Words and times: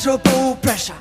immeasurable 0.00 0.56
pressure. 0.56 0.94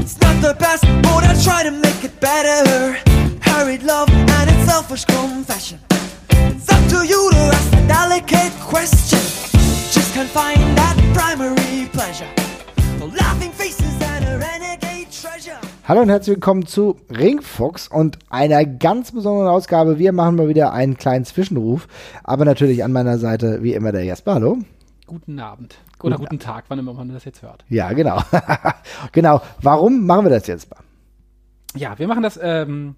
It's 0.00 0.20
not 0.20 0.40
the 0.42 0.54
best, 0.58 0.82
but 1.02 1.24
I 1.24 1.34
try 1.42 1.62
to 1.62 1.70
make 1.70 2.02
it 2.04 2.18
better. 2.20 2.98
Hurried 3.40 3.82
love 3.84 4.08
and 4.10 4.50
its 4.50 4.64
selfish 4.70 5.04
confession. 5.04 5.78
It's 6.30 6.68
up 6.68 6.82
to 6.90 7.06
you 7.06 7.30
to 7.30 7.36
ask 7.36 7.70
the 7.70 7.86
delicate 7.86 8.52
question. 8.60 9.20
Just 9.92 10.14
can't 10.14 10.28
find 10.28 10.58
that 10.76 10.96
primary 11.14 11.88
pleasure. 11.92 12.28
The 12.98 13.06
laughing 13.06 13.52
faces 13.52 13.94
and 14.02 14.24
a 14.24 14.38
renegade 14.38 15.12
treasure. 15.12 15.60
Hallo 15.86 16.02
und 16.02 16.08
herzlich 16.08 16.34
willkommen 16.34 16.66
zu 16.66 16.96
Ringfuchs 17.10 17.86
und 17.86 18.18
einer 18.30 18.64
ganz 18.64 19.12
besonderen 19.12 19.48
Ausgabe. 19.48 19.98
Wir 19.98 20.12
machen 20.12 20.36
mal 20.36 20.48
wieder 20.48 20.72
einen 20.72 20.96
kleinen 20.96 21.24
Zwischenruf, 21.24 21.86
aber 22.24 22.44
natürlich 22.44 22.82
an 22.82 22.90
meiner 22.90 23.18
Seite 23.18 23.62
wie 23.62 23.74
immer 23.74 23.92
der 23.92 24.04
Jasper. 24.04 24.34
Hallo. 24.34 24.58
Guten 25.14 25.38
Abend. 25.38 25.76
Oder 26.02 26.18
guten, 26.18 26.40
Tag, 26.40 26.64
wann 26.66 26.80
immer 26.80 26.92
man 26.92 27.08
das 27.08 27.24
jetzt 27.24 27.40
hört. 27.42 27.64
Ja, 27.68 27.92
genau. 27.92 28.20
genau. 29.12 29.40
Warum 29.62 30.06
machen 30.06 30.24
wir 30.24 30.30
das 30.30 30.48
jetzt? 30.48 30.68
Ja, 31.76 31.96
wir 32.00 32.08
machen 32.08 32.24
das. 32.24 32.36
Ähm, 32.42 32.96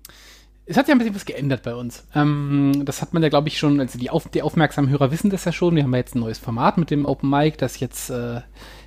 es 0.64 0.78
hat 0.78 0.88
ja 0.88 0.94
ein 0.94 0.98
bisschen 0.98 1.14
was 1.14 1.26
geändert 1.26 1.62
bei 1.62 1.74
uns. 1.74 2.06
Ähm, 2.14 2.80
das 2.86 3.02
hat 3.02 3.12
man 3.12 3.22
ja, 3.22 3.28
glaube 3.28 3.48
ich, 3.48 3.58
schon, 3.58 3.80
also 3.80 3.98
die, 3.98 4.08
auf, 4.08 4.28
die 4.28 4.40
aufmerksamen 4.40 4.88
Hörer 4.88 5.10
wissen 5.10 5.28
das 5.28 5.44
ja 5.44 5.52
schon. 5.52 5.76
Wir 5.76 5.82
haben 5.82 5.92
ja 5.92 5.98
jetzt 5.98 6.14
ein 6.14 6.20
neues 6.20 6.38
Format 6.38 6.78
mit 6.78 6.90
dem 6.90 7.04
Open 7.04 7.28
Mic, 7.28 7.58
das 7.58 7.80
jetzt 7.80 8.08
äh, 8.08 8.40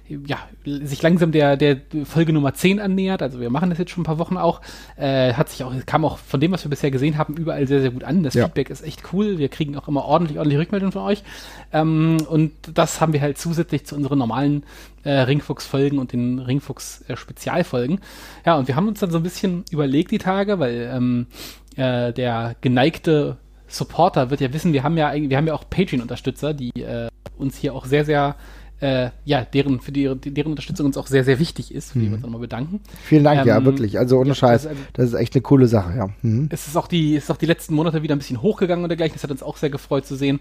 ja, 0.10 0.40
sich 0.66 1.02
langsam 1.02 1.32
der, 1.32 1.56
der 1.56 1.78
Folge 2.04 2.34
Nummer 2.34 2.54
10 2.54 2.80
annähert. 2.80 3.22
Also 3.22 3.40
wir 3.40 3.50
machen 3.50 3.70
das 3.70 3.78
jetzt 3.78 3.92
schon 3.92 4.02
ein 4.02 4.06
paar 4.06 4.18
Wochen 4.18 4.38
auch. 4.38 4.62
Äh, 4.96 5.34
hat 5.34 5.50
sich 5.50 5.64
auch, 5.64 5.74
kam 5.86 6.04
auch 6.04 6.18
von 6.18 6.40
dem, 6.40 6.52
was 6.52 6.66
wir 6.66 6.70
bisher 6.70 6.90
gesehen 6.90 7.18
haben, 7.18 7.38
überall 7.38 7.68
sehr, 7.68 7.82
sehr 7.82 7.92
gut 7.92 8.04
an. 8.04 8.24
Das 8.24 8.34
ja. 8.34 8.46
Feedback 8.46 8.70
ist 8.70 8.82
echt 8.82 9.14
cool. 9.14 9.38
Wir 9.38 9.50
kriegen 9.50 9.78
auch 9.78 9.88
immer 9.88 10.06
ordentlich, 10.06 10.38
ordentlich 10.38 10.60
Rückmeldungen 10.60 10.92
von 10.92 11.04
euch. 11.04 11.24
Ähm, 11.72 12.18
und 12.28 12.52
das 12.74 13.02
haben 13.02 13.14
wir 13.14 13.22
halt 13.22 13.38
zusätzlich 13.38 13.86
zu 13.86 13.96
unseren 13.96 14.18
normalen 14.18 14.64
äh, 15.04 15.12
Ringfuchs-Folgen 15.12 16.00
und 16.00 16.12
den 16.12 16.40
Ringfuchs-Spezialfolgen. 16.40 18.00
ja, 18.46 18.58
und 18.58 18.68
wir 18.68 18.76
haben 18.76 18.88
uns 18.88 19.00
dann 19.00 19.12
so 19.12 19.18
ein 19.18 19.24
bisschen 19.24 19.64
überlegt 19.70 20.12
die 20.12 20.18
Tage, 20.18 20.60
weil 20.60 20.92
ähm, 20.94 21.28
äh, 21.76 22.12
der 22.14 22.56
geneigte 22.62 23.38
Supporter 23.68 24.32
wird 24.32 24.42
ja 24.42 24.52
wissen, 24.52 24.74
wir 24.74 24.84
haben 24.84 24.98
ja, 24.98 25.14
wir 25.14 25.38
haben 25.38 25.48
ja 25.48 25.54
auch 25.54 25.70
Patreon-Unterstützer, 25.70 26.54
die 26.54 26.72
äh, 26.82 27.10
uns 27.38 27.58
hier 27.58 27.74
auch 27.74 27.86
sehr, 27.86 28.04
sehr 28.04 28.36
äh, 28.82 29.10
ja, 29.26 29.42
deren, 29.42 29.82
für 29.82 29.92
die, 29.92 30.10
deren 30.16 30.52
Unterstützung 30.52 30.86
uns 30.86 30.98
auch 30.98 31.08
sehr, 31.08 31.24
sehr 31.24 31.40
wichtig 31.40 31.74
ist, 31.74 31.92
für 31.92 32.00
die 32.00 32.08
wir 32.08 32.14
uns 32.14 32.24
nochmal 32.24 32.40
bedanken. 32.40 32.80
Vielen 33.04 33.24
Dank, 33.24 33.42
ähm, 33.42 33.48
ja, 33.48 33.66
wirklich. 33.66 34.00
Also 34.00 34.18
ohne 34.18 34.30
ja, 34.30 34.36
Scheiß. 34.36 34.64
Das 34.64 34.72
ist, 34.72 34.78
also, 34.78 34.90
das 34.94 35.06
ist, 35.08 35.14
echt 35.16 35.36
eine 35.36 35.42
coole 35.42 35.68
Sache, 35.68 35.98
ja. 35.98 36.08
Mhm. 36.22 36.48
Es 36.52 36.68
ist 36.68 36.78
auch 36.78 36.88
die, 36.88 37.16
ist 37.16 37.30
auch 37.30 37.38
die 37.38 37.46
letzten 37.46 37.76
Monate 37.76 38.04
wieder 38.04 38.16
ein 38.16 38.20
bisschen 38.20 38.42
hochgegangen 38.42 38.84
und 38.84 38.90
dergleichen. 38.90 39.16
Das 39.16 39.24
hat 39.24 39.32
uns 39.32 39.44
auch 39.44 39.58
sehr 39.58 39.70
gefreut 39.70 40.06
zu 40.06 40.16
sehen. 40.16 40.40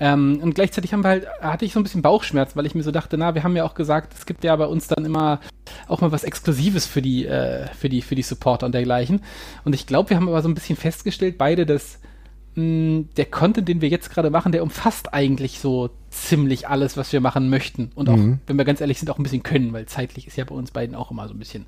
Ähm, 0.00 0.40
und 0.42 0.54
gleichzeitig 0.54 0.92
haben 0.92 1.04
wir 1.04 1.10
halt, 1.10 1.26
hatte 1.40 1.64
ich 1.64 1.72
so 1.72 1.80
ein 1.80 1.84
bisschen 1.84 2.02
Bauchschmerz, 2.02 2.56
weil 2.56 2.66
ich 2.66 2.74
mir 2.74 2.82
so 2.82 2.90
dachte, 2.90 3.16
na, 3.16 3.34
wir 3.34 3.44
haben 3.44 3.56
ja 3.56 3.64
auch 3.64 3.74
gesagt, 3.74 4.14
es 4.18 4.26
gibt 4.26 4.42
ja 4.42 4.56
bei 4.56 4.66
uns 4.66 4.88
dann 4.88 5.04
immer 5.04 5.40
auch 5.86 6.00
mal 6.00 6.12
was 6.12 6.24
Exklusives 6.24 6.86
für 6.86 7.02
die, 7.02 7.26
äh, 7.26 7.66
für 7.68 7.88
die, 7.88 8.02
für 8.02 8.16
die 8.16 8.22
Supporter 8.22 8.66
und 8.66 8.72
dergleichen. 8.72 9.20
Und 9.64 9.74
ich 9.74 9.86
glaube, 9.86 10.10
wir 10.10 10.16
haben 10.16 10.28
aber 10.28 10.42
so 10.42 10.48
ein 10.48 10.54
bisschen 10.54 10.76
festgestellt, 10.76 11.38
beide, 11.38 11.66
dass 11.66 12.00
der 12.56 13.26
Content, 13.26 13.68
den 13.68 13.82
wir 13.82 13.90
jetzt 13.90 14.10
gerade 14.10 14.30
machen, 14.30 14.50
der 14.50 14.62
umfasst 14.62 15.12
eigentlich 15.12 15.60
so 15.60 15.90
ziemlich 16.24 16.68
alles, 16.68 16.96
was 16.96 17.12
wir 17.12 17.20
machen 17.20 17.50
möchten. 17.50 17.90
Und 17.94 18.08
auch, 18.08 18.16
mhm. 18.16 18.40
wenn 18.46 18.56
wir 18.56 18.64
ganz 18.64 18.80
ehrlich 18.80 18.98
sind, 18.98 19.10
auch 19.10 19.18
ein 19.18 19.22
bisschen 19.22 19.42
können, 19.42 19.72
weil 19.72 19.86
zeitlich 19.86 20.26
ist 20.26 20.36
ja 20.36 20.44
bei 20.44 20.54
uns 20.54 20.70
beiden 20.70 20.94
auch 20.94 21.10
immer 21.10 21.28
so 21.28 21.34
ein 21.34 21.38
bisschen 21.38 21.66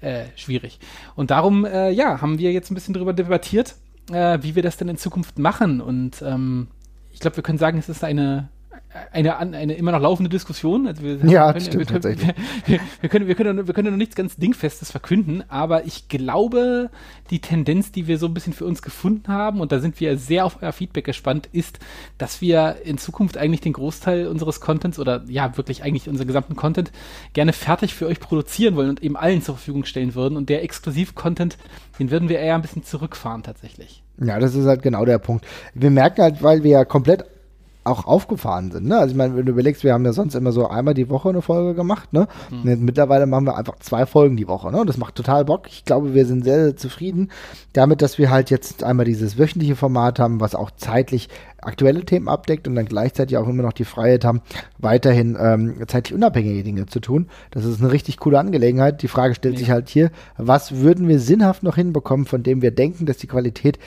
äh, 0.00 0.24
schwierig. 0.36 0.78
Und 1.14 1.30
darum, 1.30 1.64
äh, 1.64 1.90
ja, 1.90 2.20
haben 2.20 2.38
wir 2.38 2.52
jetzt 2.52 2.70
ein 2.70 2.74
bisschen 2.74 2.94
darüber 2.94 3.12
debattiert, 3.12 3.76
äh, 4.10 4.38
wie 4.42 4.54
wir 4.54 4.62
das 4.62 4.76
denn 4.76 4.88
in 4.88 4.96
Zukunft 4.96 5.38
machen. 5.38 5.80
Und 5.80 6.22
ähm, 6.22 6.68
ich 7.12 7.20
glaube, 7.20 7.36
wir 7.36 7.42
können 7.42 7.58
sagen, 7.58 7.78
es 7.78 7.88
ist 7.88 8.04
eine 8.04 8.48
eine, 9.12 9.36
eine 9.36 9.74
immer 9.74 9.92
noch 9.92 10.00
laufende 10.00 10.28
Diskussion. 10.28 10.86
Also 10.86 11.02
wir, 11.02 11.16
ja, 11.24 11.52
können, 11.52 11.64
stimmt, 11.64 11.90
wir, 11.92 12.00
können, 12.00 12.34
wir, 12.66 12.80
wir, 13.00 13.08
können, 13.08 13.28
wir, 13.28 13.34
können, 13.34 13.66
wir 13.66 13.74
können 13.74 13.90
noch 13.90 13.98
nichts 13.98 14.14
ganz 14.14 14.36
Dingfestes 14.36 14.90
verkünden, 14.90 15.44
aber 15.48 15.84
ich 15.84 16.08
glaube, 16.08 16.90
die 17.30 17.40
Tendenz, 17.40 17.92
die 17.92 18.06
wir 18.06 18.18
so 18.18 18.26
ein 18.26 18.34
bisschen 18.34 18.52
für 18.52 18.64
uns 18.64 18.82
gefunden 18.82 19.28
haben, 19.28 19.60
und 19.60 19.72
da 19.72 19.80
sind 19.80 20.00
wir 20.00 20.16
sehr 20.16 20.44
auf 20.44 20.62
euer 20.62 20.72
Feedback 20.72 21.04
gespannt, 21.04 21.48
ist, 21.52 21.78
dass 22.18 22.40
wir 22.40 22.76
in 22.84 22.98
Zukunft 22.98 23.36
eigentlich 23.36 23.60
den 23.60 23.72
Großteil 23.72 24.26
unseres 24.26 24.60
Contents 24.60 24.98
oder 24.98 25.24
ja, 25.28 25.56
wirklich 25.56 25.82
eigentlich 25.82 26.08
unseren 26.08 26.26
gesamten 26.26 26.56
Content 26.56 26.92
gerne 27.32 27.52
fertig 27.52 27.94
für 27.94 28.06
euch 28.06 28.20
produzieren 28.20 28.76
wollen 28.76 28.90
und 28.90 29.02
eben 29.02 29.16
allen 29.16 29.42
zur 29.42 29.56
Verfügung 29.56 29.84
stellen 29.84 30.14
würden. 30.14 30.36
Und 30.36 30.48
der 30.48 30.62
Exklusiv-Content, 30.62 31.58
den 31.98 32.10
würden 32.10 32.28
wir 32.28 32.38
eher 32.38 32.54
ein 32.54 32.62
bisschen 32.62 32.84
zurückfahren 32.84 33.42
tatsächlich. 33.42 34.02
Ja, 34.18 34.38
das 34.38 34.54
ist 34.54 34.66
halt 34.66 34.82
genau 34.82 35.04
der 35.04 35.18
Punkt. 35.18 35.46
Wir 35.74 35.90
merken 35.90 36.22
halt, 36.22 36.42
weil 36.42 36.62
wir 36.62 36.70
ja 36.70 36.84
komplett 36.84 37.24
auch 37.86 38.06
aufgefahren 38.06 38.70
sind. 38.70 38.86
Ne? 38.86 38.98
Also 38.98 39.12
ich 39.12 39.16
meine, 39.16 39.36
wenn 39.36 39.46
du 39.46 39.52
überlegst, 39.52 39.84
wir 39.84 39.92
haben 39.92 40.04
ja 40.04 40.12
sonst 40.12 40.34
immer 40.34 40.52
so 40.52 40.68
einmal 40.68 40.94
die 40.94 41.08
Woche 41.08 41.28
eine 41.28 41.42
Folge 41.42 41.74
gemacht. 41.74 42.12
Ne? 42.12 42.28
Mhm. 42.50 42.84
Mittlerweile 42.84 43.26
machen 43.26 43.46
wir 43.46 43.56
einfach 43.56 43.78
zwei 43.78 44.06
Folgen 44.06 44.36
die 44.36 44.48
Woche. 44.48 44.70
Ne? 44.70 44.78
Und 44.78 44.88
das 44.88 44.96
macht 44.96 45.14
total 45.14 45.44
Bock. 45.44 45.68
Ich 45.68 45.84
glaube, 45.84 46.14
wir 46.14 46.26
sind 46.26 46.44
sehr, 46.44 46.64
sehr 46.64 46.76
zufrieden 46.76 47.30
damit, 47.72 48.02
dass 48.02 48.18
wir 48.18 48.30
halt 48.30 48.50
jetzt 48.50 48.82
einmal 48.84 49.04
dieses 49.04 49.38
wöchentliche 49.38 49.76
Format 49.76 50.18
haben, 50.18 50.40
was 50.40 50.54
auch 50.54 50.70
zeitlich 50.70 51.28
aktuelle 51.60 52.04
Themen 52.04 52.28
abdeckt 52.28 52.68
und 52.68 52.74
dann 52.74 52.86
gleichzeitig 52.86 53.36
auch 53.36 53.48
immer 53.48 53.62
noch 53.62 53.72
die 53.72 53.84
Freiheit 53.84 54.24
haben, 54.24 54.40
weiterhin 54.78 55.36
ähm, 55.38 55.82
zeitlich 55.86 56.14
unabhängige 56.14 56.62
Dinge 56.62 56.86
zu 56.86 57.00
tun. 57.00 57.28
Das 57.50 57.64
ist 57.64 57.80
eine 57.80 57.92
richtig 57.92 58.18
coole 58.18 58.38
Angelegenheit. 58.38 59.02
Die 59.02 59.08
Frage 59.08 59.34
stellt 59.34 59.54
ja. 59.54 59.58
sich 59.58 59.70
halt 59.70 59.88
hier, 59.88 60.10
was 60.36 60.76
würden 60.76 61.08
wir 61.08 61.18
sinnhaft 61.18 61.62
noch 61.62 61.76
hinbekommen, 61.76 62.26
von 62.26 62.42
dem 62.42 62.62
wir 62.62 62.70
denken, 62.70 63.06
dass 63.06 63.18
die 63.18 63.26
Qualität 63.26 63.78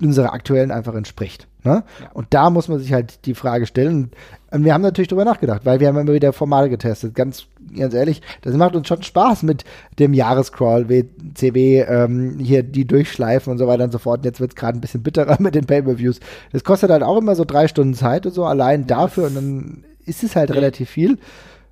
unserer 0.00 0.32
aktuellen 0.32 0.70
einfach 0.70 0.94
entspricht. 0.94 1.48
Ne? 1.66 1.82
Ja. 2.00 2.10
Und 2.14 2.28
da 2.30 2.48
muss 2.50 2.68
man 2.68 2.78
sich 2.78 2.92
halt 2.92 3.26
die 3.26 3.34
Frage 3.34 3.66
stellen. 3.66 4.12
Und 4.52 4.64
wir 4.64 4.72
haben 4.72 4.82
natürlich 4.82 5.08
drüber 5.08 5.24
nachgedacht, 5.24 5.62
weil 5.64 5.80
wir 5.80 5.88
haben 5.88 5.98
immer 5.98 6.12
wieder 6.12 6.32
Formate 6.32 6.70
getestet. 6.70 7.14
Ganz, 7.14 7.46
ganz 7.76 7.92
ehrlich, 7.92 8.22
das 8.42 8.54
macht 8.54 8.76
uns 8.76 8.86
schon 8.86 9.02
Spaß 9.02 9.42
mit 9.42 9.64
dem 9.98 10.14
Jahrescrawl, 10.14 10.88
WCW, 10.88 11.80
ähm, 11.80 12.38
hier 12.38 12.62
die 12.62 12.86
durchschleifen 12.86 13.50
und 13.50 13.58
so 13.58 13.66
weiter 13.66 13.84
und 13.84 13.92
so 13.92 13.98
fort. 13.98 14.20
Und 14.20 14.26
jetzt 14.26 14.40
wird 14.40 14.52
es 14.52 14.56
gerade 14.56 14.78
ein 14.78 14.80
bisschen 14.80 15.02
bitterer 15.02 15.36
mit 15.40 15.56
den 15.56 15.66
Pay-Per-Views. 15.66 16.20
Das 16.52 16.62
kostet 16.62 16.90
halt 16.90 17.02
auch 17.02 17.18
immer 17.18 17.34
so 17.34 17.44
drei 17.44 17.66
Stunden 17.66 17.94
Zeit 17.94 18.24
und 18.26 18.32
so 18.32 18.44
allein 18.44 18.86
dafür 18.86 19.26
und 19.26 19.34
dann 19.34 19.84
ist 20.06 20.22
es 20.22 20.36
halt 20.36 20.50
nee. 20.50 20.56
relativ 20.56 20.88
viel. 20.88 21.18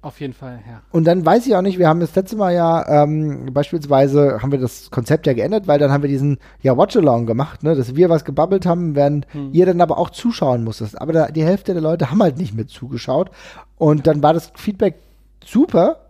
Auf 0.05 0.21
jeden 0.21 0.35
Fall, 0.35 0.61
ja. 0.69 0.83
Und 0.91 1.05
dann 1.07 1.25
weiß 1.25 1.47
ich 1.47 1.57
auch 1.57 1.63
nicht, 1.63 1.79
wir 1.79 1.89
haben 1.89 2.01
das 2.01 2.15
letzte 2.15 2.37
Mal 2.37 2.53
ja 2.53 3.05
ähm, 3.05 3.47
beispielsweise, 3.55 4.43
haben 4.43 4.53
wir 4.53 4.59
das 4.59 4.91
Konzept 4.91 5.27
ja 5.27 5.33
geändert, 5.33 5.67
weil 5.67 5.79
dann 5.79 5.91
haben 5.91 6.03
wir 6.03 6.11
diesen 6.11 6.37
ja 6.61 6.77
Watch-Along 6.77 7.25
gemacht, 7.25 7.63
ne, 7.63 7.75
dass 7.75 7.97
wir 7.97 8.11
was 8.11 8.27
gebabbelt 8.27 8.67
haben, 8.67 8.95
während 8.95 9.27
hm. 9.33 9.49
ihr 9.55 9.65
dann 9.65 9.81
aber 9.81 9.97
auch 9.97 10.11
zuschauen 10.11 10.63
musstet. 10.63 11.01
Aber 11.01 11.15
da, 11.15 11.29
die 11.29 11.43
Hälfte 11.43 11.73
der 11.73 11.81
Leute 11.81 12.11
haben 12.11 12.23
halt 12.23 12.37
nicht 12.37 12.55
mit 12.55 12.69
zugeschaut. 12.69 13.31
Und 13.79 14.07
dann 14.07 14.23
war 14.23 14.35
das 14.35 14.53
Feedback 14.57 14.97
super 15.43 16.01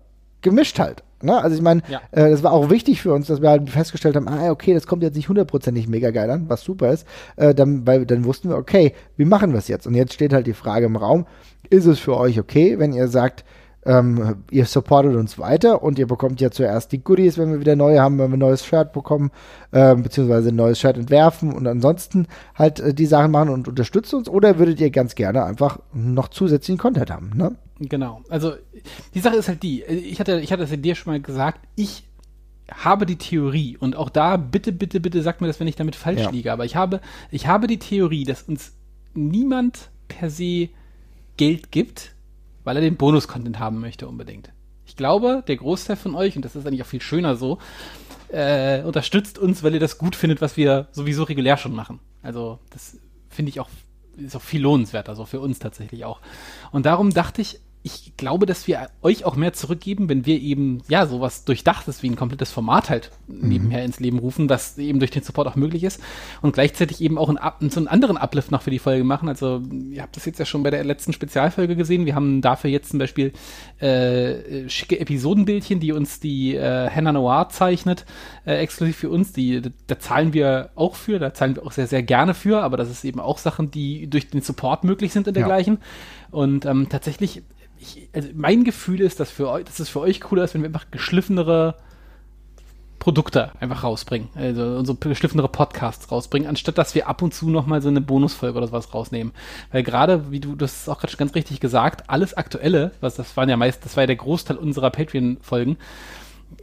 gemischt 0.42 0.80
halt. 0.80 1.04
Ne? 1.22 1.40
Also 1.40 1.54
ich 1.54 1.62
meine, 1.62 1.82
ja. 1.88 2.00
äh, 2.10 2.30
das 2.30 2.42
war 2.42 2.52
auch 2.52 2.70
wichtig 2.70 3.00
für 3.00 3.12
uns, 3.12 3.28
dass 3.28 3.40
wir 3.40 3.50
halt 3.50 3.70
festgestellt 3.70 4.16
haben, 4.16 4.26
ah, 4.26 4.50
okay, 4.50 4.74
das 4.74 4.88
kommt 4.88 5.04
jetzt 5.04 5.14
nicht 5.14 5.28
hundertprozentig 5.28 5.86
mega 5.86 6.10
geil 6.10 6.30
an, 6.30 6.48
was 6.48 6.62
super 6.62 6.92
ist. 6.92 7.06
Äh, 7.36 7.54
dann, 7.54 7.86
weil 7.86 8.06
dann 8.06 8.24
wussten 8.24 8.48
wir, 8.48 8.56
okay, 8.56 8.92
wie 9.16 9.24
machen 9.24 9.52
wir 9.52 9.58
es 9.58 9.68
jetzt? 9.68 9.86
Und 9.86 9.94
jetzt 9.94 10.14
steht 10.14 10.32
halt 10.32 10.48
die 10.48 10.52
Frage 10.52 10.86
im 10.86 10.96
Raum, 10.96 11.26
ist 11.70 11.86
es 11.86 11.98
für 11.98 12.16
euch 12.16 12.38
okay, 12.40 12.78
wenn 12.78 12.92
ihr 12.92 13.08
sagt, 13.08 13.44
ähm, 13.86 14.36
ihr 14.50 14.66
supportet 14.66 15.14
uns 15.16 15.38
weiter 15.38 15.82
und 15.82 15.98
ihr 15.98 16.06
bekommt 16.06 16.40
ja 16.40 16.50
zuerst 16.50 16.92
die 16.92 17.02
Goodies, 17.02 17.38
wenn 17.38 17.52
wir 17.52 17.60
wieder 17.60 17.76
neue 17.76 18.00
haben, 18.00 18.18
wenn 18.18 18.30
wir 18.30 18.36
ein 18.36 18.40
neues 18.40 18.64
Shirt 18.64 18.92
bekommen, 18.92 19.30
ähm, 19.72 20.02
beziehungsweise 20.02 20.48
ein 20.48 20.56
neues 20.56 20.78
Shirt 20.78 20.96
entwerfen 20.96 21.52
und 21.52 21.66
ansonsten 21.66 22.26
halt 22.54 22.80
äh, 22.80 22.94
die 22.94 23.06
Sachen 23.06 23.30
machen 23.30 23.50
und 23.50 23.68
unterstützt 23.68 24.14
uns 24.14 24.28
oder 24.28 24.58
würdet 24.58 24.80
ihr 24.80 24.90
ganz 24.90 25.14
gerne 25.14 25.44
einfach 25.44 25.78
noch 25.92 26.28
zusätzlichen 26.28 26.78
Content 26.78 27.10
haben, 27.10 27.30
ne? 27.34 27.56
Genau. 27.80 28.22
Also 28.28 28.52
die 29.14 29.20
Sache 29.20 29.36
ist 29.36 29.48
halt 29.48 29.62
die, 29.62 29.82
ich 29.82 30.20
hatte, 30.20 30.40
ich 30.40 30.52
hatte 30.52 30.62
es 30.62 30.70
dir 30.70 30.94
schon 30.94 31.12
mal 31.12 31.20
gesagt, 31.20 31.60
ich 31.74 32.04
habe 32.70 33.04
die 33.04 33.16
Theorie 33.16 33.76
und 33.76 33.96
auch 33.96 34.08
da 34.08 34.36
bitte, 34.36 34.72
bitte, 34.72 35.00
bitte 35.00 35.22
sagt 35.22 35.40
mir 35.40 35.48
das, 35.48 35.60
wenn 35.60 35.66
ich 35.66 35.76
damit 35.76 35.96
falsch 35.96 36.22
ja. 36.22 36.30
liege, 36.30 36.52
aber 36.52 36.64
ich 36.64 36.76
habe, 36.76 37.00
ich 37.30 37.46
habe 37.46 37.66
die 37.66 37.78
Theorie, 37.78 38.24
dass 38.24 38.42
uns 38.42 38.72
niemand 39.12 39.90
per 40.08 40.30
se 40.30 40.68
Geld 41.36 41.72
gibt, 41.72 42.13
weil 42.64 42.76
er 42.76 42.82
den 42.82 42.96
Bonus-Content 42.96 43.58
haben 43.58 43.80
möchte 43.80 44.08
unbedingt. 44.08 44.50
Ich 44.86 44.96
glaube, 44.96 45.42
der 45.46 45.56
Großteil 45.56 45.96
von 45.96 46.14
euch, 46.14 46.36
und 46.36 46.44
das 46.44 46.56
ist 46.56 46.66
eigentlich 46.66 46.82
auch 46.82 46.86
viel 46.86 47.00
schöner 47.00 47.36
so, 47.36 47.58
äh, 48.28 48.82
unterstützt 48.82 49.38
uns, 49.38 49.62
weil 49.62 49.74
ihr 49.74 49.80
das 49.80 49.98
gut 49.98 50.16
findet, 50.16 50.40
was 50.40 50.56
wir 50.56 50.88
sowieso 50.92 51.22
regulär 51.22 51.56
schon 51.56 51.74
machen. 51.74 52.00
Also 52.22 52.58
das 52.70 52.98
finde 53.28 53.50
ich 53.50 53.60
auch, 53.60 53.68
ist 54.16 54.36
auch 54.36 54.42
viel 54.42 54.62
lohnenswert, 54.62 55.08
also 55.08 55.24
für 55.24 55.40
uns 55.40 55.58
tatsächlich 55.58 56.04
auch. 56.04 56.20
Und 56.72 56.86
darum 56.86 57.10
dachte 57.12 57.42
ich, 57.42 57.60
ich 57.86 58.16
glaube, 58.16 58.46
dass 58.46 58.66
wir 58.66 58.88
euch 59.02 59.26
auch 59.26 59.36
mehr 59.36 59.52
zurückgeben, 59.52 60.08
wenn 60.08 60.24
wir 60.24 60.40
eben, 60.40 60.82
ja, 60.88 61.04
sowas 61.04 61.44
Durchdachtes 61.44 62.02
wie 62.02 62.08
ein 62.08 62.16
komplettes 62.16 62.50
Format 62.50 62.88
halt 62.88 63.10
mhm. 63.26 63.48
nebenher 63.48 63.84
ins 63.84 64.00
Leben 64.00 64.18
rufen, 64.18 64.48
das 64.48 64.78
eben 64.78 65.00
durch 65.00 65.10
den 65.10 65.22
Support 65.22 65.46
auch 65.48 65.54
möglich 65.54 65.84
ist 65.84 66.00
und 66.40 66.54
gleichzeitig 66.54 67.02
eben 67.02 67.18
auch 67.18 67.28
einen, 67.28 67.70
so 67.70 67.78
einen 67.78 67.88
anderen 67.88 68.16
Uplift 68.16 68.50
noch 68.50 68.62
für 68.62 68.70
die 68.70 68.78
Folge 68.78 69.04
machen. 69.04 69.28
Also, 69.28 69.60
ihr 69.90 70.00
habt 70.00 70.16
das 70.16 70.24
jetzt 70.24 70.38
ja 70.38 70.46
schon 70.46 70.62
bei 70.62 70.70
der 70.70 70.82
letzten 70.82 71.12
Spezialfolge 71.12 71.76
gesehen. 71.76 72.06
Wir 72.06 72.14
haben 72.14 72.40
dafür 72.40 72.70
jetzt 72.70 72.88
zum 72.88 72.98
Beispiel 72.98 73.32
äh, 73.80 74.66
schicke 74.70 74.98
Episodenbildchen, 74.98 75.78
die 75.78 75.92
uns 75.92 76.20
die 76.20 76.56
äh, 76.56 76.88
Hannah 76.88 77.12
Noir 77.12 77.50
zeichnet, 77.50 78.06
äh, 78.46 78.54
exklusiv 78.62 78.96
für 78.96 79.10
uns. 79.10 79.34
Die, 79.34 79.60
da 79.88 79.98
zahlen 79.98 80.32
wir 80.32 80.70
auch 80.74 80.94
für, 80.94 81.18
da 81.18 81.34
zahlen 81.34 81.56
wir 81.56 81.66
auch 81.66 81.72
sehr, 81.72 81.86
sehr 81.86 82.02
gerne 82.02 82.32
für, 82.32 82.62
aber 82.62 82.78
das 82.78 82.88
ist 82.88 83.04
eben 83.04 83.20
auch 83.20 83.36
Sachen, 83.36 83.70
die 83.70 84.08
durch 84.08 84.30
den 84.30 84.40
Support 84.40 84.84
möglich 84.84 85.12
sind 85.12 85.28
und 85.28 85.36
dergleichen. 85.36 85.74
Ja. 85.74 86.38
Und 86.38 86.64
ähm, 86.64 86.88
tatsächlich 86.88 87.42
ich, 87.84 88.08
also 88.12 88.28
mein 88.34 88.64
Gefühl 88.64 89.00
ist, 89.00 89.20
dass, 89.20 89.30
für 89.30 89.48
euch, 89.50 89.64
dass 89.64 89.78
es 89.78 89.88
für 89.88 90.00
euch 90.00 90.20
cooler 90.20 90.44
ist, 90.44 90.54
wenn 90.54 90.62
wir 90.62 90.68
einfach 90.68 90.90
geschliffenere 90.90 91.76
Produkte 93.04 93.52
einfach 93.60 93.82
rausbringen, 93.82 94.30
also 94.34 94.62
unsere 94.62 94.96
geschliffenere 94.96 95.48
Podcasts 95.48 96.10
rausbringen, 96.10 96.48
anstatt 96.48 96.78
dass 96.78 96.94
wir 96.94 97.06
ab 97.06 97.20
und 97.20 97.34
zu 97.34 97.50
nochmal 97.50 97.82
so 97.82 97.90
eine 97.90 98.00
Bonusfolge 98.00 98.56
oder 98.56 98.68
sowas 98.68 98.94
rausnehmen. 98.94 99.34
Weil 99.72 99.82
gerade, 99.82 100.30
wie 100.30 100.40
du 100.40 100.56
das 100.56 100.88
auch 100.88 101.00
gerade 101.00 101.14
ganz 101.18 101.34
richtig 101.34 101.60
gesagt, 101.60 102.08
alles 102.08 102.32
Aktuelle, 102.32 102.92
was 103.02 103.16
das 103.16 103.36
waren 103.36 103.50
ja 103.50 103.58
meist, 103.58 103.84
das 103.84 103.96
war 103.96 104.04
ja 104.04 104.06
der 104.06 104.16
Großteil 104.16 104.56
unserer 104.56 104.88
Patreon-Folgen, 104.88 105.76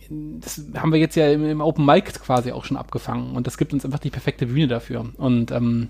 das 0.10 0.64
haben 0.76 0.92
wir 0.92 1.00
jetzt 1.00 1.16
ja 1.16 1.30
im, 1.30 1.46
im, 1.48 1.62
Open 1.62 1.86
Mic 1.86 2.12
quasi 2.14 2.52
auch 2.52 2.66
schon 2.66 2.78
abgefangen 2.78 3.36
und 3.36 3.46
das 3.46 3.60
gibt 3.60 3.72
uns 3.72 3.86
einfach 3.86 4.00
die 4.00 4.10
perfekte 4.10 4.48
Bühne 4.48 4.68
dafür. 4.68 5.06
Und 5.18 5.52
ähm, 5.52 5.90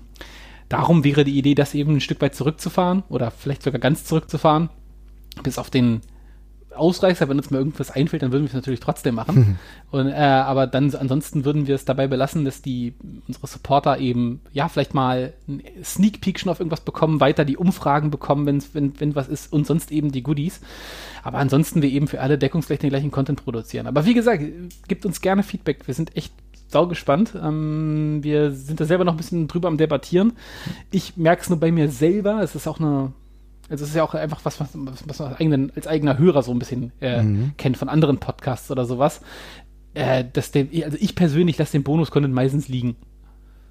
darum 0.68 1.02
wäre 1.02 1.24
die 1.24 1.38
Idee, 1.38 1.54
das 1.54 1.74
eben 1.74 1.94
ein 1.94 2.00
Stück 2.02 2.20
weit 2.20 2.34
zurückzufahren 2.34 3.04
oder 3.08 3.30
vielleicht 3.30 3.62
sogar 3.62 3.80
ganz 3.80 4.04
zurückzufahren, 4.04 4.68
bis 5.42 5.58
auf 5.58 5.70
den 5.70 6.02
Ausreißer, 6.74 7.28
wenn 7.28 7.36
uns 7.36 7.50
mal 7.50 7.58
irgendwas 7.58 7.90
einfällt, 7.90 8.22
dann 8.22 8.32
würden 8.32 8.44
wir 8.44 8.48
es 8.48 8.54
natürlich 8.54 8.80
trotzdem 8.80 9.14
machen. 9.14 9.58
Und, 9.90 10.08
äh, 10.08 10.14
aber 10.14 10.66
dann 10.66 10.94
ansonsten 10.94 11.44
würden 11.44 11.66
wir 11.66 11.74
es 11.74 11.84
dabei 11.84 12.06
belassen, 12.06 12.44
dass 12.44 12.62
die 12.62 12.94
unsere 13.28 13.46
Supporter 13.46 13.98
eben 13.98 14.40
ja 14.52 14.68
vielleicht 14.68 14.94
mal 14.94 15.34
einen 15.46 15.62
Sneak 15.84 16.20
Peek 16.20 16.40
schon 16.40 16.50
auf 16.50 16.60
irgendwas 16.60 16.80
bekommen, 16.80 17.20
weiter 17.20 17.44
die 17.44 17.56
Umfragen 17.56 18.10
bekommen, 18.10 18.46
wenn's, 18.46 18.70
wenn 18.72 18.98
wenn 19.00 19.14
was 19.14 19.28
ist 19.28 19.52
und 19.52 19.66
sonst 19.66 19.92
eben 19.92 20.12
die 20.12 20.22
Goodies. 20.22 20.60
Aber 21.22 21.38
ansonsten 21.38 21.82
wir 21.82 21.90
eben 21.90 22.08
für 22.08 22.20
alle 22.20 22.38
Deckungsflächen 22.38 22.82
den 22.82 22.90
gleichen 22.90 23.10
Content 23.10 23.44
produzieren. 23.44 23.86
Aber 23.86 24.06
wie 24.06 24.14
gesagt, 24.14 24.42
gibt 24.88 25.04
uns 25.06 25.20
gerne 25.20 25.42
Feedback. 25.42 25.86
Wir 25.86 25.94
sind 25.94 26.16
echt 26.16 26.32
sau 26.68 26.86
gespannt. 26.86 27.34
Ähm, 27.40 28.20
wir 28.22 28.52
sind 28.52 28.80
da 28.80 28.86
selber 28.86 29.04
noch 29.04 29.12
ein 29.12 29.18
bisschen 29.18 29.46
drüber 29.46 29.68
am 29.68 29.76
Debattieren. 29.76 30.32
Ich 30.90 31.16
merke 31.16 31.42
es 31.42 31.50
nur 31.50 31.60
bei 31.60 31.70
mir 31.70 31.90
selber. 31.90 32.42
Es 32.42 32.54
ist 32.54 32.66
auch 32.66 32.80
eine 32.80 33.12
also 33.72 33.84
es 33.84 33.90
ist 33.90 33.96
ja 33.96 34.04
auch 34.04 34.14
einfach 34.14 34.44
was, 34.44 34.60
was, 34.60 34.68
was 34.74 35.18
man 35.18 35.28
als, 35.28 35.40
eigenen, 35.40 35.72
als 35.74 35.86
eigener 35.86 36.18
Hörer 36.18 36.42
so 36.42 36.52
ein 36.52 36.58
bisschen 36.58 36.92
äh, 37.00 37.22
mhm. 37.22 37.52
kennt 37.56 37.78
von 37.78 37.88
anderen 37.88 38.18
Podcasts 38.18 38.70
oder 38.70 38.84
sowas. 38.84 39.22
Äh, 39.94 40.24
dass 40.30 40.52
den, 40.52 40.68
also 40.84 40.98
ich 41.00 41.14
persönlich 41.14 41.56
lasse 41.56 41.72
den 41.72 41.82
Bonus-Content 41.82 42.34
meistens 42.34 42.68
liegen. 42.68 42.96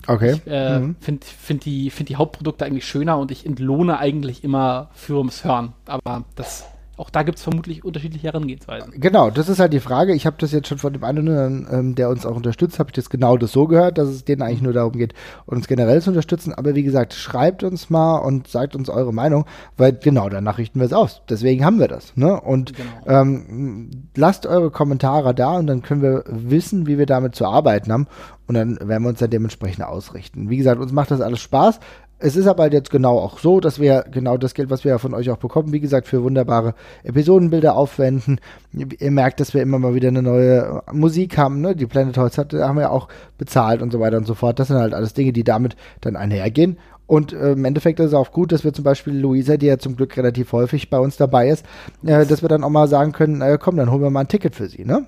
Okay. 0.08 0.34
Ich 0.34 0.52
äh, 0.52 0.80
mhm. 0.80 0.96
finde 1.00 1.26
find 1.26 1.66
die, 1.66 1.92
find 1.92 2.10
die 2.10 2.16
Hauptprodukte 2.16 2.66
eigentlich 2.66 2.86
schöner 2.86 3.20
und 3.20 3.30
ich 3.30 3.46
entlohne 3.46 4.00
eigentlich 4.00 4.44
immer 4.44 4.90
fürs 4.94 5.44
Hören. 5.44 5.74
Aber 5.86 6.26
das 6.36 6.66
auch 7.02 7.10
da 7.10 7.24
gibt 7.24 7.40
es 7.40 7.44
vermutlich 7.44 7.84
unterschiedliche 7.84 8.28
Herangehensweisen. 8.28 8.94
Genau, 8.96 9.32
das 9.32 9.50
ist 9.50 9.60
halt 9.60 9.74
die 9.74 9.80
Frage. 9.80 10.14
Ich 10.14 10.28
habe 10.28 10.36
das 10.40 10.52
jetzt 10.52 10.68
schon 10.68 10.78
von 10.78 10.94
dem 10.94 11.04
einen 11.04 11.28
oder 11.28 11.46
anderen, 11.46 11.80
ähm, 11.80 11.96
der 11.96 12.10
uns 12.10 12.28
auch 12.28 12.36
unterstützt, 12.36 12.78
habe 12.78 12.90
ich 12.90 12.94
das 12.94 13.10
genau 13.10 13.38
das 13.38 13.52
so 13.52 13.66
gehört, 13.66 13.98
dass 13.98 14.08
es 14.08 14.24
denen 14.24 14.44
eigentlich 14.44 14.62
nur 14.62 14.74
darum 14.74 14.94
geht, 14.94 15.16
uns 15.48 15.68
generell 15.68 16.00
zu 16.00 16.12
unterstützen. 16.12 16.54
Aber 16.54 16.76
wie 16.76 16.84
gesagt, 16.84 17.16
schreibt 17.16 17.64
uns 17.64 17.90
mal 17.90 18.18
und 18.20 18.48
sagt 18.48 18.76
uns 18.76 18.88
eure 18.88 19.14
Meinung, 19.14 19.46
weil 19.78 19.94
genau 19.94 20.30
danach 20.30 20.60
richten 20.60 20.80
wir 20.80 20.86
es 20.86 20.94
aus. 20.94 21.24
Deswegen 21.28 21.66
haben 21.66 21.80
wir 21.80 21.88
das. 21.88 22.16
Ne? 22.16 22.40
Und 22.40 22.74
genau. 22.76 23.22
ähm, 23.22 23.90
lasst 24.16 24.46
eure 24.46 24.70
Kommentare 24.70 25.34
da 25.34 25.58
und 25.58 25.66
dann 25.66 25.82
können 25.82 26.04
wir 26.04 26.24
wissen, 26.28 26.86
wie 26.86 27.00
wir 27.00 27.08
damit 27.08 27.34
zu 27.34 27.48
arbeiten 27.48 27.92
haben. 27.92 28.06
Und 28.46 28.56
dann 28.56 28.78
werden 28.80 29.04
wir 29.04 29.10
uns 29.10 29.20
dann 29.20 29.30
dementsprechend 29.32 29.86
ausrichten. 29.86 30.50
Wie 30.50 30.58
gesagt, 30.58 30.80
uns 30.80 30.92
macht 30.92 31.10
das 31.10 31.22
alles 31.22 31.40
Spaß. 31.40 31.80
Es 32.24 32.36
ist 32.36 32.46
aber 32.46 32.72
jetzt 32.72 32.92
genau 32.92 33.18
auch 33.18 33.40
so, 33.40 33.60
dass 33.60 33.80
wir 33.80 34.06
genau 34.12 34.38
das 34.38 34.54
Geld, 34.54 34.70
was 34.70 34.84
wir 34.84 34.92
ja 34.92 34.98
von 35.00 35.16
euch 35.16 35.32
auch 35.32 35.38
bekommen, 35.38 35.74
wie 35.74 35.80
gesagt, 35.80 36.08
für 36.08 36.22
wunderbare 36.22 36.76
Episodenbilder 37.04 37.76
aufwenden. 37.76 38.40
Ihr 38.74 39.10
merkt, 39.10 39.40
dass 39.40 39.56
wir 39.56 39.64
immer 39.64 39.80
mal 39.80 39.96
wieder 39.96 40.10
eine 40.10 40.22
neue 40.22 40.84
Musik 40.92 41.40
haben, 41.40 41.62
ne? 41.62 41.76
Die 41.76 41.88
Planet 41.88 42.18
Holz 42.20 42.38
hat, 42.38 42.54
haben 42.54 42.78
wir 42.78 42.92
auch 42.92 43.08
bezahlt 43.40 43.82
und 43.82 43.92
so 43.92 44.00
weiter 44.00 44.18
und 44.18 44.28
so 44.28 44.36
fort. 44.36 44.60
Das 44.60 44.68
sind 44.68 44.78
halt 44.78 44.94
alles 44.94 45.16
Dinge, 45.16 45.34
die 45.34 45.44
damit 45.44 45.76
dann 46.02 46.16
einhergehen. 46.16 46.78
Und 47.08 47.34
äh, 47.34 47.54
im 47.54 47.66
Endeffekt 47.66 48.00
ist 48.00 48.08
es 48.08 48.14
auch 48.14 48.32
gut, 48.32 48.52
dass 48.52 48.64
wir 48.64 48.72
zum 48.72 48.84
Beispiel 48.84 49.18
Luisa, 49.18 49.58
die 49.58 49.66
ja 49.66 49.80
zum 49.80 49.96
Glück 49.96 50.16
relativ 50.16 50.52
häufig 50.52 50.92
bei 50.92 51.00
uns 51.00 51.18
dabei 51.18 51.50
ist, 51.50 51.66
äh, 52.06 52.28
dass 52.28 52.44
wir 52.44 52.50
dann 52.50 52.64
auch 52.64 52.70
mal 52.70 52.88
sagen 52.88 53.14
können, 53.14 53.42
äh, 53.42 53.58
komm, 53.60 53.78
dann 53.78 53.90
holen 53.90 54.04
wir 54.04 54.12
mal 54.12 54.22
ein 54.22 54.28
Ticket 54.28 54.54
für 54.54 54.68
sie, 54.68 54.86
ne? 54.86 55.08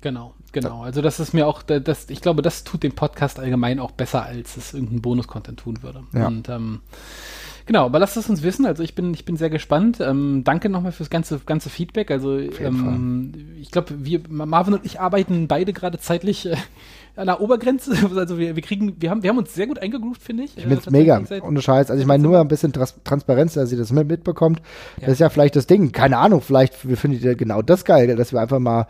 Genau. 0.00 0.32
Genau, 0.54 0.82
also 0.84 1.02
das 1.02 1.18
ist 1.20 1.34
mir 1.34 1.46
auch, 1.46 1.62
das, 1.62 2.08
ich 2.08 2.20
glaube, 2.20 2.40
das 2.40 2.62
tut 2.62 2.82
dem 2.84 2.94
Podcast 2.94 3.40
allgemein 3.40 3.80
auch 3.80 3.90
besser, 3.90 4.24
als 4.24 4.56
es 4.56 4.72
irgendein 4.72 5.02
Bonus-Content 5.02 5.58
tun 5.58 5.82
würde. 5.82 6.04
Ja. 6.12 6.28
Und 6.28 6.48
ähm, 6.48 6.80
genau, 7.66 7.86
aber 7.86 7.98
lasst 7.98 8.16
es 8.16 8.28
uns 8.28 8.42
wissen. 8.42 8.66
Also 8.66 8.82
ich 8.82 8.94
bin, 8.94 9.12
ich 9.14 9.24
bin 9.24 9.36
sehr 9.36 9.50
gespannt. 9.50 9.98
Ähm, 10.00 10.42
danke 10.44 10.68
nochmal 10.68 10.92
fürs 10.92 11.10
ganze, 11.10 11.38
ganze 11.40 11.70
Feedback. 11.70 12.10
Also 12.10 12.38
ähm, 12.38 13.32
ich 13.60 13.70
glaube, 13.70 14.04
wir, 14.04 14.20
Marvin 14.28 14.74
und 14.74 14.84
ich 14.84 15.00
arbeiten 15.00 15.48
beide 15.48 15.72
gerade 15.72 15.98
zeitlich 15.98 16.46
äh, 16.46 16.56
an 17.16 17.26
der 17.26 17.40
Obergrenze. 17.40 17.94
Also 18.14 18.38
wir, 18.38 18.54
wir 18.54 18.62
kriegen, 18.62 18.96
wir 19.00 19.10
haben, 19.10 19.22
wir 19.22 19.30
haben 19.30 19.38
uns 19.38 19.54
sehr 19.54 19.66
gut 19.66 19.78
eingegroovt, 19.78 20.22
finde 20.22 20.44
ich. 20.44 20.56
Ich 20.56 20.62
finde 20.64 20.78
es 20.78 20.90
mega, 20.90 21.22
ohne 21.42 21.60
Scheiß. 21.60 21.90
Also 21.90 22.00
ich 22.00 22.06
meine 22.06 22.22
nur 22.22 22.40
ein 22.40 22.48
bisschen 22.48 22.72
Trans 22.72 22.94
Transparenz, 23.02 23.54
dass 23.54 23.72
ihr 23.72 23.78
das 23.78 23.92
mitbekommt. 23.92 24.60
Ja. 24.98 25.06
Das 25.06 25.14
ist 25.14 25.18
ja 25.18 25.28
vielleicht 25.28 25.56
das 25.56 25.66
Ding. 25.66 25.92
Keine 25.92 26.18
Ahnung, 26.18 26.40
vielleicht 26.40 26.74
findet 26.74 27.22
ihr 27.22 27.34
genau 27.34 27.60
das 27.60 27.84
geil, 27.84 28.14
dass 28.14 28.32
wir 28.32 28.40
einfach 28.40 28.60
mal 28.60 28.86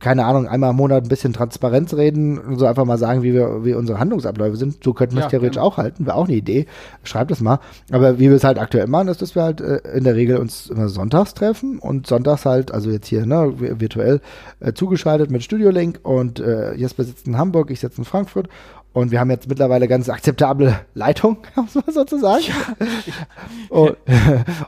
keine 0.00 0.24
Ahnung, 0.24 0.48
einmal 0.48 0.70
im 0.70 0.76
Monat 0.76 1.04
ein 1.04 1.08
bisschen 1.08 1.32
Transparenz 1.32 1.94
reden 1.94 2.38
und 2.38 2.58
so 2.58 2.66
einfach 2.66 2.84
mal 2.84 2.98
sagen, 2.98 3.22
wie 3.22 3.32
wir, 3.32 3.64
wie 3.64 3.74
unsere 3.74 3.98
Handlungsabläufe 3.98 4.56
sind. 4.56 4.82
So 4.82 4.92
könnten 4.92 5.14
wir 5.14 5.20
es 5.20 5.24
ja, 5.26 5.30
theoretisch 5.30 5.56
genau. 5.56 5.66
auch 5.66 5.76
halten. 5.76 6.06
Wäre 6.06 6.16
auch 6.16 6.26
eine 6.26 6.36
Idee. 6.36 6.66
Schreibt 7.04 7.30
es 7.30 7.40
mal. 7.40 7.60
Aber 7.90 8.18
wie 8.18 8.28
wir 8.28 8.36
es 8.36 8.44
halt 8.44 8.58
aktuell 8.58 8.88
machen, 8.88 9.08
ist, 9.08 9.22
dass 9.22 9.34
wir 9.34 9.42
halt 9.42 9.60
äh, 9.60 9.78
in 9.94 10.04
der 10.04 10.16
Regel 10.16 10.38
uns 10.38 10.68
immer 10.68 10.88
sonntags 10.88 11.34
treffen 11.34 11.78
und 11.78 12.06
sonntags 12.06 12.44
halt, 12.44 12.72
also 12.72 12.90
jetzt 12.90 13.06
hier, 13.06 13.26
ne, 13.26 13.52
virtuell 13.58 14.20
äh, 14.58 14.72
zugeschaltet 14.72 15.30
mit 15.30 15.44
Studio 15.44 15.70
Link 15.70 16.00
und 16.02 16.40
äh, 16.40 16.74
Jesper 16.74 17.04
sitzt 17.04 17.28
in 17.28 17.38
Hamburg, 17.38 17.70
ich 17.70 17.80
sitze 17.80 17.98
in 17.98 18.04
Frankfurt 18.04 18.48
und 18.92 19.12
wir 19.12 19.20
haben 19.20 19.30
jetzt 19.30 19.48
mittlerweile 19.48 19.86
ganz 19.86 20.08
akzeptable 20.08 20.80
Leitung, 20.94 21.38
sozusagen. 21.92 22.44
Ja. 22.44 23.68
und, 23.68 23.96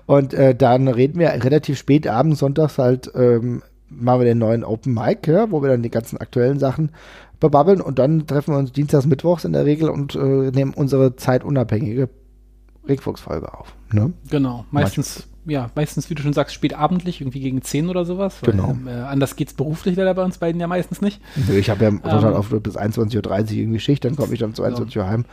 und 0.07 0.35
äh, 0.35 0.55
dann 0.55 0.87
reden 0.87 1.19
wir 1.19 1.31
relativ 1.31 1.77
spät 1.79 2.07
abends, 2.07 2.39
sonntags 2.39 2.79
halt 2.79 3.11
ähm, 3.17 3.63
machen 3.91 4.21
wir 4.21 4.27
den 4.27 4.39
neuen 4.39 4.65
Open 4.65 4.95
Mic, 4.95 5.27
ja, 5.27 5.51
wo 5.51 5.63
wir 5.63 5.71
dann 5.71 5.83
die 5.83 5.91
ganzen 5.91 6.19
aktuellen 6.19 6.59
Sachen 6.59 6.91
bebabbeln 7.41 7.81
und 7.81 7.99
dann 7.99 8.27
treffen 8.27 8.55
wir 8.55 8.59
uns 8.59 8.73
dienstags, 8.73 9.07
mittwochs 9.07 9.45
in 9.45 9.53
der 9.53 9.65
Regel 9.65 9.89
und 9.89 10.15
äh, 10.15 10.51
nehmen 10.51 10.75
unsere 10.75 11.17
zeitunabhängige 11.17 12.09
Regfuchs-Folge 12.89 13.53
auf. 13.53 13.75
Ne? 13.93 14.13
Genau, 14.31 14.65
meistens, 14.71 15.29
Manchmal. 15.45 15.53
ja, 15.53 15.71
meistens, 15.75 16.11
wie 16.11 16.15
du 16.15 16.23
schon 16.23 16.33
sagst, 16.33 16.55
spätabendlich, 16.55 17.21
irgendwie 17.21 17.41
gegen 17.41 17.63
10 17.63 17.89
oder 17.89 18.05
sowas. 18.05 18.39
Weil, 18.43 18.53
genau. 18.53 18.77
Äh, 18.87 19.03
anders 19.03 19.37
geht's 19.37 19.55
beruflich 19.55 19.97
leider 19.97 20.15
bei 20.15 20.25
uns 20.25 20.39
beiden 20.39 20.61
ja 20.61 20.67
meistens 20.67 21.01
nicht. 21.01 21.21
Ich 21.51 21.71
habe 21.71 21.85
ja 21.85 21.91
ähm, 21.91 22.03
auf 22.05 22.51
bis 22.51 22.77
21.30 22.77 23.27
Uhr 23.27 23.53
irgendwie 23.53 23.81
Schicht, 23.81 24.05
dann 24.05 24.17
komme 24.17 24.33
ich 24.33 24.41
dann 24.41 24.51
um 24.51 24.55
22 24.55 24.97
Uhr 24.99 25.07
heim 25.07 25.25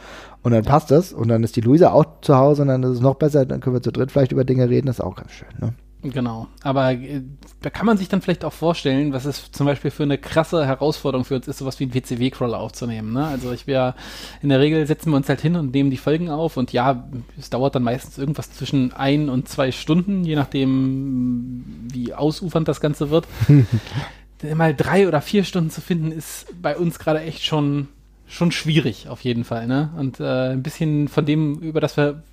und 0.44 0.52
dann 0.52 0.64
passt 0.64 0.92
das 0.92 1.14
und 1.14 1.28
dann 1.28 1.44
ist 1.44 1.56
die 1.56 1.62
Luisa 1.62 1.92
auch 1.92 2.06
zu 2.22 2.36
Hause 2.36 2.64
und 2.64 2.68
dann 2.68 2.84
ist 2.84 2.90
es 2.92 3.02
noch 3.02 3.16
besser, 3.16 3.46
dann 3.46 3.62
können 3.62 3.76
wir 3.76 3.82
zu 3.82 3.92
dritt 3.92 4.12
vielleicht 4.12 4.32
über 4.32 4.44
Dinge 4.44 4.70
reden, 4.70 4.88
das 4.88 5.00
ist 5.00 5.06
auch 5.06 5.16
ganz 5.16 5.32
schön. 5.32 5.48
Ne? 5.60 5.74
Genau, 6.12 6.48
aber 6.62 6.92
äh, 6.92 7.22
da 7.62 7.70
kann 7.70 7.86
man 7.86 7.98
sich 7.98 8.10
dann 8.10 8.22
vielleicht 8.22 8.46
auch 8.46 8.54
vorstellen, 8.54 9.12
was 9.12 9.26
es 9.26 9.52
zum 9.52 9.66
Beispiel 9.66 9.90
für 9.90 10.04
eine 10.04 10.18
krasse 10.18 10.66
Herausforderung 10.66 11.26
für 11.26 11.36
uns 11.36 11.48
ist, 11.48 11.58
sowas 11.58 11.80
wie 11.80 11.86
ein 11.86 11.94
WCW-Crawler 11.94 12.60
aufzunehmen. 12.60 13.14
Ne? 13.14 13.26
Also 13.26 13.52
ich 13.52 13.66
wäre, 13.66 13.96
in 14.42 14.50
der 14.50 14.60
Regel 14.60 14.86
setzen 14.86 15.10
wir 15.10 15.18
uns 15.18 15.30
halt 15.30 15.42
hin 15.42 15.56
und 15.56 15.74
nehmen 15.74 15.90
die 15.90 15.98
Folgen 15.98 16.30
auf 16.30 16.58
und 16.58 16.74
ja, 16.74 17.08
es 17.40 17.50
dauert 17.50 17.76
dann 17.76 17.84
meistens 17.84 18.18
irgendwas 18.18 18.52
zwischen 18.52 18.94
ein 18.94 19.30
und 19.30 19.50
zwei 19.50 19.72
Stunden, 19.72 20.24
je 20.24 20.36
nachdem, 20.36 21.88
wie 21.92 22.14
ausufernd 22.14 22.68
das 22.68 22.82
Ganze 22.82 23.10
wird. 23.10 23.28
Mal 24.56 24.76
drei 24.76 25.08
oder 25.08 25.22
vier 25.22 25.44
Stunden 25.44 25.72
zu 25.72 25.82
finden, 25.82 26.12
ist 26.12 26.46
bei 26.62 26.78
uns 26.78 27.00
gerade 27.00 27.22
echt 27.22 27.44
schon 27.44 27.88
schon 28.28 28.52
schwierig 28.52 29.08
auf 29.08 29.22
jeden 29.22 29.44
Fall, 29.44 29.68
ne? 29.68 29.92
Und 29.98 30.20
äh, 30.20 30.54
ein 30.54 30.64
bisschen 30.64 31.08
von 31.08 31.28
dem, 31.28 31.60
über 31.60 31.80
das 31.80 31.96
wir 31.96 32.24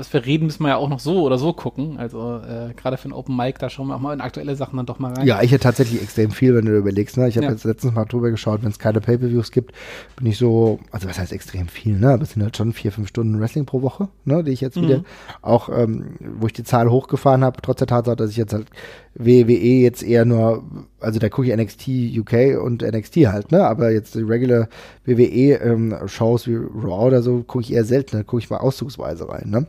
was 0.00 0.12
wir 0.12 0.24
reden, 0.24 0.46
müssen 0.46 0.62
wir 0.64 0.70
ja 0.70 0.76
auch 0.76 0.88
noch 0.88 0.98
so 0.98 1.22
oder 1.22 1.38
so 1.38 1.52
gucken. 1.52 1.98
Also 1.98 2.38
äh, 2.38 2.72
gerade 2.74 2.96
für 2.96 3.08
ein 3.08 3.12
Open 3.12 3.36
Mic, 3.36 3.58
da 3.58 3.68
schauen 3.68 3.88
wir 3.88 3.96
auch 3.96 4.00
mal 4.00 4.14
in 4.14 4.20
aktuelle 4.20 4.56
Sachen 4.56 4.78
dann 4.78 4.86
doch 4.86 4.98
mal 4.98 5.12
rein. 5.12 5.26
Ja, 5.26 5.42
ich 5.42 5.52
hätte 5.52 5.62
tatsächlich 5.62 6.02
extrem 6.02 6.30
viel, 6.30 6.54
wenn 6.54 6.64
du 6.64 6.76
überlegst. 6.76 7.16
Ne? 7.18 7.28
Ich 7.28 7.36
habe 7.36 7.46
ja. 7.46 7.52
jetzt 7.52 7.64
letztens 7.64 7.94
mal 7.94 8.06
drüber 8.06 8.30
geschaut, 8.30 8.62
wenn 8.62 8.70
es 8.70 8.78
keine 8.78 9.00
Pay-Per-Views 9.00 9.52
gibt, 9.52 9.72
bin 10.16 10.26
ich 10.26 10.38
so, 10.38 10.80
also 10.90 11.08
was 11.08 11.18
heißt 11.18 11.32
extrem 11.32 11.68
viel, 11.68 11.98
ne? 11.98 12.10
Aber 12.10 12.22
es 12.22 12.32
sind 12.32 12.42
halt 12.42 12.56
schon 12.56 12.72
vier, 12.72 12.92
fünf 12.92 13.08
Stunden 13.08 13.38
Wrestling 13.40 13.66
pro 13.66 13.82
Woche, 13.82 14.08
ne? 14.24 14.42
Die 14.42 14.52
ich 14.52 14.62
jetzt 14.62 14.76
mhm. 14.76 14.82
wieder 14.82 15.04
auch, 15.42 15.68
ähm, 15.68 16.16
wo 16.38 16.46
ich 16.46 16.54
die 16.54 16.64
Zahl 16.64 16.90
hochgefahren 16.90 17.44
habe, 17.44 17.60
trotz 17.62 17.78
der 17.78 17.86
Tatsache, 17.86 18.16
dass 18.16 18.30
ich 18.30 18.36
jetzt 18.38 18.54
halt 18.54 18.68
WWE 19.14 19.82
jetzt 19.82 20.02
eher 20.02 20.24
nur, 20.24 20.64
also 21.00 21.18
da 21.18 21.28
gucke 21.28 21.48
ich 21.48 21.56
NXT 21.56 21.88
UK 22.18 22.62
und 22.62 22.82
NXT 22.82 23.16
halt, 23.26 23.52
ne? 23.52 23.66
Aber 23.66 23.90
jetzt 23.90 24.14
die 24.14 24.22
regular 24.22 24.68
WWE 25.04 25.60
ähm, 25.60 25.92
wie 25.92 26.56
Raw 26.56 27.06
oder 27.06 27.22
so 27.22 27.42
gucke 27.42 27.64
ich 27.64 27.72
eher 27.72 27.84
selten, 27.84 28.16
da 28.16 28.22
gucke 28.22 28.42
ich 28.42 28.50
mal 28.50 28.58
auszugsweise 28.58 29.28
rein, 29.28 29.50
ne? 29.50 29.66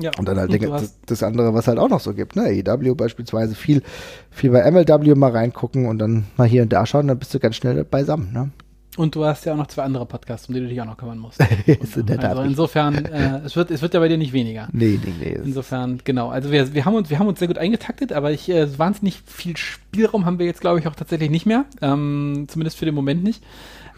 Ja. 0.00 0.10
Und 0.18 0.28
dann 0.28 0.38
halt 0.38 0.50
und 0.50 0.70
das, 0.70 0.98
das, 1.06 1.22
andere, 1.22 1.54
was 1.54 1.68
halt 1.68 1.78
auch 1.78 1.88
noch 1.88 2.00
so 2.00 2.14
gibt, 2.14 2.36
ne? 2.36 2.50
EW 2.50 2.94
beispielsweise 2.94 3.54
viel, 3.54 3.82
viel 4.30 4.50
bei 4.50 4.70
MLW 4.70 5.14
mal 5.14 5.30
reingucken 5.30 5.86
und 5.86 5.98
dann 5.98 6.24
mal 6.36 6.46
hier 6.46 6.62
und 6.62 6.72
da 6.72 6.86
schauen, 6.86 7.08
dann 7.08 7.18
bist 7.18 7.34
du 7.34 7.38
ganz 7.38 7.56
schnell 7.56 7.84
beisammen, 7.84 8.32
ne? 8.32 8.50
Und 8.96 9.14
du 9.14 9.24
hast 9.24 9.46
ja 9.46 9.52
auch 9.52 9.56
noch 9.56 9.68
zwei 9.68 9.84
andere 9.84 10.04
Podcasts, 10.04 10.48
um 10.48 10.54
die 10.54 10.60
du 10.60 10.66
dich 10.66 10.80
auch 10.80 10.84
noch 10.84 10.96
kümmern 10.96 11.18
musst. 11.18 11.40
in 11.66 12.06
der 12.06 12.28
also 12.28 12.42
insofern, 12.42 13.04
äh, 13.04 13.40
es, 13.44 13.54
wird, 13.54 13.70
es 13.70 13.82
wird 13.82 13.94
ja 13.94 14.00
bei 14.00 14.08
dir 14.08 14.18
nicht 14.18 14.32
weniger. 14.32 14.68
Nee, 14.72 14.98
nee, 15.02 15.14
nee. 15.18 15.38
Insofern, 15.44 16.00
genau. 16.02 16.28
Also 16.28 16.50
wir, 16.50 16.74
wir, 16.74 16.84
haben 16.84 16.94
uns, 16.94 17.08
wir 17.08 17.18
haben 17.18 17.28
uns 17.28 17.38
sehr 17.38 17.48
gut 17.48 17.58
eingetaktet, 17.58 18.12
aber 18.12 18.32
ich, 18.32 18.48
äh, 18.50 18.78
wahnsinnig 18.78 19.22
viel 19.24 19.56
Spielraum 19.56 20.26
haben 20.26 20.38
wir 20.40 20.46
jetzt, 20.46 20.60
glaube 20.60 20.80
ich, 20.80 20.88
auch 20.88 20.96
tatsächlich 20.96 21.30
nicht 21.30 21.46
mehr. 21.46 21.66
Ähm, 21.80 22.46
zumindest 22.48 22.78
für 22.78 22.84
den 22.84 22.94
Moment 22.94 23.22
nicht. 23.22 23.42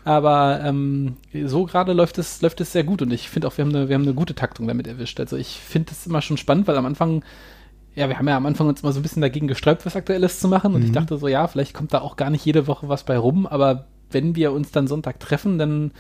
Aber 0.05 0.61
ähm, 0.65 1.17
so 1.45 1.65
gerade 1.65 1.93
läuft 1.93 2.19
es, 2.19 2.43
läuft 2.43 2.61
es 2.61 2.73
sehr 2.73 2.85
gut 2.85 3.03
und 3.03 3.13
ich 3.13 3.29
finde 3.29 3.49
auch, 3.49 3.57
wir 3.57 3.65
haben, 3.65 3.75
eine, 3.75 3.89
wir 3.89 3.95
haben 3.95 4.03
eine 4.03 4.15
gute 4.15 4.35
Taktung 4.35 4.67
damit 4.67 4.87
erwischt. 4.87 5.21
Also 5.21 5.37
ich 5.37 5.59
finde 5.61 5.93
es 5.93 6.07
immer 6.07 6.23
schon 6.23 6.37
spannend, 6.37 6.67
weil 6.67 6.77
am 6.77 6.87
Anfang 6.87 7.23
ja, 7.95 8.09
wir 8.09 8.17
haben 8.19 8.29
ja 8.29 8.37
am 8.37 8.47
Anfang 8.47 8.69
uns 8.69 8.83
mal 8.83 8.93
so 8.93 9.01
ein 9.01 9.03
bisschen 9.03 9.21
dagegen 9.21 9.49
gesträubt, 9.49 9.85
was 9.85 9.97
Aktuelles 9.97 10.41
zu 10.41 10.49
machen. 10.49 10.75
Und 10.75 10.81
Mhm. 10.81 10.87
ich 10.87 10.93
dachte 10.93 11.19
so, 11.19 11.29
ja, 11.29 11.47
vielleicht 11.47 11.75
kommt 11.75 11.93
da 11.93 12.01
auch 12.01 12.17
gar 12.17 12.31
nicht 12.31 12.45
jede 12.45 12.67
Woche 12.67 12.89
was 12.89 13.05
bei 13.05 13.19
rum. 13.19 13.47
Aber 13.47 13.85
wenn 14.11 14.35
wir 14.35 14.53
uns 14.53 14.71
dann 14.71 14.87
Sonntag 14.87 15.21
treffen, 15.21 15.59
dann, 15.59 15.91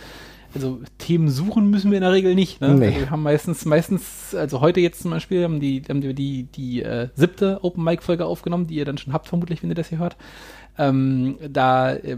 also 0.54 0.80
Themen 0.96 1.28
suchen 1.28 1.68
müssen 1.68 1.90
wir 1.90 1.98
in 1.98 2.02
der 2.02 2.12
Regel 2.12 2.34
nicht. 2.34 2.62
Ne? 2.62 2.74
Nee. 2.76 2.86
Also 2.86 3.00
wir 3.00 3.10
haben 3.10 3.22
meistens, 3.22 3.66
meistens, 3.66 4.34
also 4.34 4.62
heute 4.62 4.80
jetzt 4.80 5.02
zum 5.02 5.10
Beispiel, 5.10 5.44
haben, 5.44 5.60
die, 5.60 5.82
haben 5.86 6.02
wir 6.02 6.14
die, 6.14 6.44
die 6.44 6.82
äh, 6.82 7.08
siebte 7.14 7.58
Open 7.62 7.84
Mic 7.84 8.02
Folge 8.02 8.24
aufgenommen, 8.24 8.66
die 8.66 8.76
ihr 8.76 8.86
dann 8.86 8.96
schon 8.96 9.12
habt, 9.12 9.28
vermutlich, 9.28 9.62
wenn 9.62 9.68
ihr 9.70 9.76
das 9.76 9.88
hier 9.90 9.98
hört. 9.98 10.16
Ähm, 10.78 11.36
da 11.46 11.92
äh, 11.92 12.16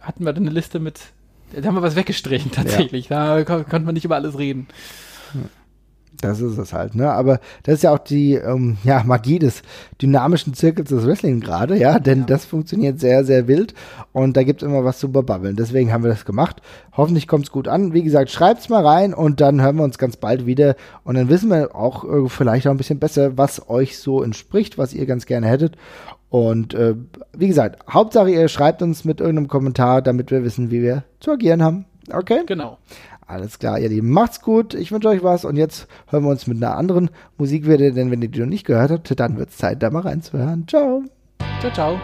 hatten 0.00 0.24
wir 0.24 0.32
dann 0.32 0.44
eine 0.44 0.54
Liste 0.54 0.78
mit, 0.78 1.00
da 1.52 1.68
haben 1.68 1.74
wir 1.74 1.82
was 1.82 1.96
weggestrichen 1.96 2.50
tatsächlich. 2.52 3.08
Da 3.08 3.44
kon 3.44 3.64
konnte 3.68 3.86
man 3.86 3.94
nicht 3.94 4.04
über 4.04 4.16
alles 4.16 4.38
reden. 4.38 4.68
Das 6.20 6.40
ist 6.40 6.58
es 6.58 6.72
halt, 6.72 6.94
ne? 6.94 7.10
Aber 7.10 7.40
das 7.62 7.76
ist 7.76 7.82
ja 7.82 7.92
auch 7.92 7.98
die 7.98 8.34
ähm, 8.34 8.76
ja, 8.84 9.02
Magie 9.04 9.38
des 9.38 9.62
dynamischen 10.00 10.54
Zirkels 10.54 10.88
des 10.88 11.06
Wrestling 11.06 11.40
gerade, 11.40 11.76
ja, 11.76 11.98
denn 11.98 12.26
das 12.26 12.44
funktioniert 12.44 13.00
sehr, 13.00 13.24
sehr 13.24 13.48
wild 13.48 13.74
und 14.12 14.36
da 14.36 14.42
gibt 14.42 14.62
es 14.62 14.68
immer 14.68 14.84
was 14.84 14.98
zu 14.98 15.08
überbabbeln. 15.08 15.56
Deswegen 15.56 15.92
haben 15.92 16.04
wir 16.04 16.10
das 16.10 16.24
gemacht. 16.24 16.62
Hoffentlich 16.96 17.28
kommt 17.28 17.46
es 17.46 17.52
gut 17.52 17.68
an. 17.68 17.92
Wie 17.92 18.02
gesagt, 18.02 18.30
schreibt's 18.30 18.68
mal 18.68 18.84
rein 18.86 19.14
und 19.14 19.40
dann 19.40 19.60
hören 19.62 19.76
wir 19.76 19.84
uns 19.84 19.98
ganz 19.98 20.16
bald 20.16 20.46
wieder 20.46 20.76
und 21.04 21.16
dann 21.16 21.28
wissen 21.28 21.50
wir 21.50 21.74
auch 21.74 22.04
äh, 22.04 22.28
vielleicht 22.28 22.66
auch 22.66 22.72
ein 22.72 22.78
bisschen 22.78 22.98
besser, 22.98 23.36
was 23.36 23.68
euch 23.68 23.98
so 23.98 24.22
entspricht, 24.22 24.78
was 24.78 24.94
ihr 24.94 25.06
ganz 25.06 25.26
gerne 25.26 25.46
hättet. 25.46 25.76
Und 26.28 26.74
äh, 26.74 26.94
wie 27.32 27.48
gesagt, 27.48 27.80
Hauptsache 27.92 28.30
ihr 28.30 28.48
schreibt 28.48 28.82
uns 28.82 29.04
mit 29.04 29.20
irgendeinem 29.20 29.48
Kommentar, 29.48 30.02
damit 30.02 30.30
wir 30.30 30.42
wissen, 30.44 30.70
wie 30.70 30.82
wir 30.82 31.04
zu 31.20 31.30
agieren 31.32 31.62
haben. 31.62 31.86
Okay? 32.12 32.42
Genau. 32.46 32.78
Alles 33.26 33.58
klar, 33.58 33.78
ihr 33.78 33.88
Lieben. 33.88 34.10
Macht's 34.10 34.40
gut. 34.40 34.74
Ich 34.74 34.92
wünsche 34.92 35.08
euch 35.08 35.22
was. 35.22 35.44
Und 35.44 35.56
jetzt 35.56 35.88
hören 36.08 36.24
wir 36.24 36.30
uns 36.30 36.46
mit 36.46 36.62
einer 36.62 36.76
anderen 36.76 37.10
Musik 37.38 37.66
wieder, 37.66 37.90
denn 37.90 38.10
wenn 38.10 38.22
ihr 38.22 38.28
die 38.28 38.40
noch 38.40 38.46
nicht 38.46 38.66
gehört 38.66 38.90
habt, 38.90 39.18
dann 39.18 39.36
wird's 39.36 39.56
Zeit, 39.56 39.82
da 39.82 39.90
mal 39.90 40.00
reinzuhören. 40.00 40.66
Ciao. 40.68 41.02
Ciao, 41.60 41.72
ciao. 41.72 42.00